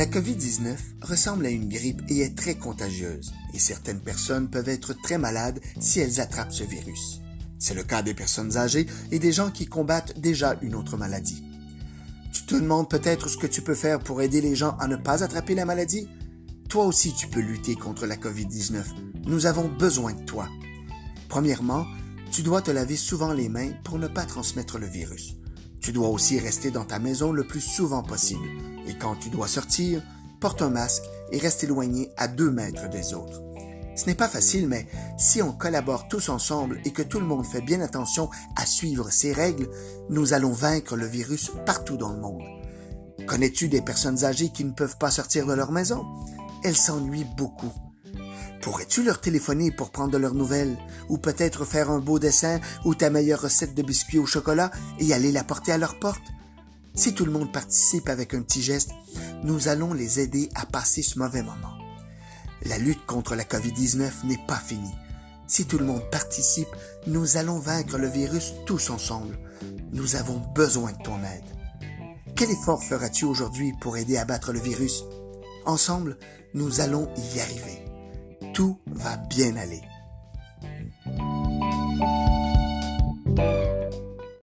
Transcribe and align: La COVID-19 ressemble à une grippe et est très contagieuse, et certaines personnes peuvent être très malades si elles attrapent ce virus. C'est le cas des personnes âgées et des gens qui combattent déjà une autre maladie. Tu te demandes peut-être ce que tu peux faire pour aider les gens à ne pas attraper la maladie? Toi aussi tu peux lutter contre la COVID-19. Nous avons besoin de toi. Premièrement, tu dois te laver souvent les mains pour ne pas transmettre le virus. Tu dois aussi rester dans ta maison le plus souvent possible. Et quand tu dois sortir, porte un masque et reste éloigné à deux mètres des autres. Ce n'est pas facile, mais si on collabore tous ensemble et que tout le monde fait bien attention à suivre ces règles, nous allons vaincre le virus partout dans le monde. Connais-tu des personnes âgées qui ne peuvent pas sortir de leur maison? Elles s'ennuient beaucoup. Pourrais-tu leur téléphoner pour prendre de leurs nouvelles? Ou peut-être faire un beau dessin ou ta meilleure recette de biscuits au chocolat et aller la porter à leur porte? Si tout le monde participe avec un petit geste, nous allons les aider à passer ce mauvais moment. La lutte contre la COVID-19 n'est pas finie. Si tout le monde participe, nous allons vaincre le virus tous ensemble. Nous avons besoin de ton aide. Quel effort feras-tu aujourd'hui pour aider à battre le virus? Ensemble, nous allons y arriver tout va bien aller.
La 0.00 0.06
COVID-19 0.06 0.76
ressemble 1.02 1.44
à 1.44 1.50
une 1.50 1.68
grippe 1.68 2.00
et 2.08 2.20
est 2.20 2.34
très 2.34 2.54
contagieuse, 2.54 3.34
et 3.52 3.58
certaines 3.58 4.00
personnes 4.00 4.48
peuvent 4.48 4.70
être 4.70 4.94
très 4.94 5.18
malades 5.18 5.60
si 5.78 6.00
elles 6.00 6.22
attrapent 6.22 6.54
ce 6.54 6.64
virus. 6.64 7.20
C'est 7.58 7.74
le 7.74 7.84
cas 7.84 8.00
des 8.00 8.14
personnes 8.14 8.56
âgées 8.56 8.86
et 9.10 9.18
des 9.18 9.30
gens 9.30 9.50
qui 9.50 9.66
combattent 9.66 10.18
déjà 10.18 10.56
une 10.62 10.74
autre 10.74 10.96
maladie. 10.96 11.44
Tu 12.32 12.46
te 12.46 12.54
demandes 12.54 12.88
peut-être 12.88 13.28
ce 13.28 13.36
que 13.36 13.46
tu 13.46 13.60
peux 13.60 13.74
faire 13.74 13.98
pour 13.98 14.22
aider 14.22 14.40
les 14.40 14.56
gens 14.56 14.74
à 14.78 14.88
ne 14.88 14.96
pas 14.96 15.22
attraper 15.22 15.54
la 15.54 15.66
maladie? 15.66 16.08
Toi 16.70 16.86
aussi 16.86 17.12
tu 17.12 17.26
peux 17.26 17.40
lutter 17.40 17.74
contre 17.74 18.06
la 18.06 18.16
COVID-19. 18.16 18.82
Nous 19.26 19.44
avons 19.44 19.68
besoin 19.68 20.14
de 20.14 20.24
toi. 20.24 20.48
Premièrement, 21.28 21.84
tu 22.32 22.42
dois 22.42 22.62
te 22.62 22.70
laver 22.70 22.96
souvent 22.96 23.34
les 23.34 23.50
mains 23.50 23.72
pour 23.84 23.98
ne 23.98 24.08
pas 24.08 24.24
transmettre 24.24 24.78
le 24.78 24.86
virus. 24.86 25.36
Tu 25.80 25.92
dois 25.92 26.08
aussi 26.08 26.38
rester 26.38 26.70
dans 26.70 26.84
ta 26.84 26.98
maison 26.98 27.32
le 27.32 27.46
plus 27.46 27.60
souvent 27.60 28.02
possible. 28.02 28.46
Et 28.86 28.94
quand 28.94 29.16
tu 29.16 29.30
dois 29.30 29.48
sortir, 29.48 30.02
porte 30.40 30.62
un 30.62 30.70
masque 30.70 31.04
et 31.32 31.38
reste 31.38 31.64
éloigné 31.64 32.10
à 32.16 32.28
deux 32.28 32.50
mètres 32.50 32.88
des 32.90 33.14
autres. 33.14 33.42
Ce 33.96 34.06
n'est 34.06 34.14
pas 34.14 34.28
facile, 34.28 34.68
mais 34.68 34.86
si 35.18 35.42
on 35.42 35.52
collabore 35.52 36.08
tous 36.08 36.28
ensemble 36.28 36.80
et 36.84 36.92
que 36.92 37.02
tout 37.02 37.20
le 37.20 37.26
monde 37.26 37.44
fait 37.44 37.60
bien 37.60 37.80
attention 37.80 38.30
à 38.56 38.64
suivre 38.64 39.10
ces 39.10 39.32
règles, 39.32 39.68
nous 40.08 40.32
allons 40.32 40.52
vaincre 40.52 40.96
le 40.96 41.06
virus 41.06 41.50
partout 41.66 41.96
dans 41.96 42.12
le 42.12 42.20
monde. 42.20 42.42
Connais-tu 43.26 43.68
des 43.68 43.82
personnes 43.82 44.24
âgées 44.24 44.50
qui 44.50 44.64
ne 44.64 44.72
peuvent 44.72 44.96
pas 44.98 45.10
sortir 45.10 45.46
de 45.46 45.52
leur 45.52 45.72
maison? 45.72 46.04
Elles 46.64 46.76
s'ennuient 46.76 47.26
beaucoup. 47.36 47.72
Pourrais-tu 48.60 49.02
leur 49.02 49.20
téléphoner 49.20 49.70
pour 49.70 49.90
prendre 49.90 50.10
de 50.10 50.18
leurs 50.18 50.34
nouvelles? 50.34 50.76
Ou 51.08 51.16
peut-être 51.16 51.64
faire 51.64 51.90
un 51.90 51.98
beau 51.98 52.18
dessin 52.18 52.60
ou 52.84 52.94
ta 52.94 53.08
meilleure 53.08 53.40
recette 53.40 53.74
de 53.74 53.82
biscuits 53.82 54.18
au 54.18 54.26
chocolat 54.26 54.70
et 54.98 55.14
aller 55.14 55.32
la 55.32 55.44
porter 55.44 55.72
à 55.72 55.78
leur 55.78 55.98
porte? 55.98 56.22
Si 56.94 57.14
tout 57.14 57.24
le 57.24 57.32
monde 57.32 57.52
participe 57.52 58.08
avec 58.10 58.34
un 58.34 58.42
petit 58.42 58.62
geste, 58.62 58.90
nous 59.44 59.68
allons 59.68 59.94
les 59.94 60.20
aider 60.20 60.50
à 60.54 60.66
passer 60.66 61.02
ce 61.02 61.18
mauvais 61.18 61.42
moment. 61.42 61.78
La 62.64 62.76
lutte 62.76 63.06
contre 63.06 63.34
la 63.34 63.44
COVID-19 63.44 64.26
n'est 64.26 64.44
pas 64.46 64.58
finie. 64.58 64.94
Si 65.46 65.64
tout 65.64 65.78
le 65.78 65.86
monde 65.86 66.08
participe, 66.10 66.68
nous 67.06 67.38
allons 67.38 67.58
vaincre 67.58 67.96
le 67.96 68.08
virus 68.08 68.52
tous 68.66 68.90
ensemble. 68.90 69.38
Nous 69.92 70.16
avons 70.16 70.42
besoin 70.54 70.92
de 70.92 71.02
ton 71.02 71.16
aide. 71.22 72.30
Quel 72.36 72.50
effort 72.50 72.84
feras-tu 72.84 73.24
aujourd'hui 73.24 73.72
pour 73.80 73.96
aider 73.96 74.18
à 74.18 74.26
battre 74.26 74.52
le 74.52 74.60
virus? 74.60 75.04
Ensemble, 75.64 76.18
nous 76.52 76.80
allons 76.80 77.08
y 77.34 77.40
arriver 77.40 77.89
tout 78.60 78.76
va 78.88 79.16
bien 79.16 79.56
aller. 79.56 79.80